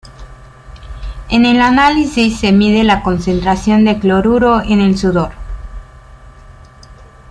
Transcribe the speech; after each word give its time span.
En 1.29 1.45
el 1.45 1.61
análisis 1.61 2.39
se 2.39 2.51
mide 2.51 2.83
la 2.83 3.03
concentración 3.03 3.85
de 3.85 3.99
cloruro 3.99 4.63
en 4.63 4.81
el 4.81 4.97
sudor. 4.97 5.29